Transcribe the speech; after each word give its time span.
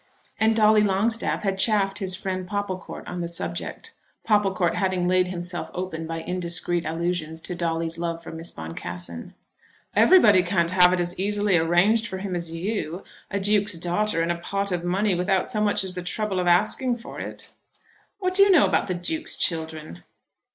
And 0.39 0.55
Dolly 0.55 0.81
Longstaff 0.81 1.43
had 1.43 1.59
chaffed 1.59 1.99
his 1.99 2.15
friend 2.15 2.47
Popplecourt 2.47 3.07
on 3.07 3.21
the 3.21 3.27
subject, 3.27 3.93
Popplecourt 4.25 4.73
having 4.73 5.07
laid 5.07 5.27
himself 5.27 5.69
open 5.75 6.07
by 6.07 6.21
indiscreet 6.23 6.85
allusions 6.87 7.39
to 7.41 7.53
Dolly's 7.53 7.99
love 7.99 8.23
for 8.23 8.31
Miss 8.31 8.49
Boncassen. 8.51 9.35
"Everybody 9.95 10.41
can't 10.41 10.71
have 10.71 10.91
it 10.91 10.99
as 10.99 11.19
easily 11.19 11.55
arranged 11.55 12.07
for 12.07 12.17
him 12.17 12.35
as 12.35 12.51
you, 12.51 13.03
a 13.29 13.39
Duke's 13.39 13.73
daughter 13.75 14.23
and 14.23 14.31
a 14.31 14.39
pot 14.39 14.71
of 14.71 14.83
money 14.83 15.13
without 15.13 15.47
so 15.47 15.61
much 15.61 15.83
as 15.83 15.93
the 15.93 16.01
trouble 16.01 16.39
of 16.39 16.47
asking 16.47 16.95
for 16.95 17.19
it!" 17.19 17.51
"What 18.17 18.33
do 18.33 18.41
you 18.41 18.49
know 18.49 18.65
about 18.65 18.87
the 18.87 18.95
Duke's 18.95 19.35
children?" 19.35 20.01